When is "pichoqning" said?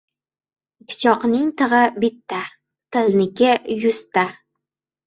0.91-1.51